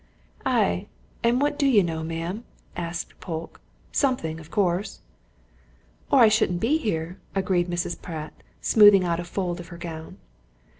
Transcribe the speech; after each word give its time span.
"Ay 0.47 0.87
and 1.23 1.39
what 1.39 1.59
do 1.59 1.67
you 1.67 1.83
know, 1.83 2.03
ma'am?" 2.03 2.43
asked 2.75 3.19
Polke. 3.19 3.61
"Something, 3.91 4.39
of 4.39 4.49
course." 4.49 5.01
"Or 6.11 6.21
I 6.21 6.27
shouldn't 6.27 6.59
be 6.59 6.79
here," 6.79 7.19
agreed 7.35 7.69
Mrs. 7.69 8.01
Pratt, 8.01 8.33
smoothing 8.61 9.03
out 9.03 9.19
a 9.19 9.23
fold 9.23 9.59
of 9.59 9.67
her 9.67 9.77
gown. 9.77 10.17